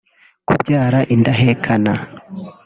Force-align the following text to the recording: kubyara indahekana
kubyara 0.47 0.99
indahekana 1.15 1.91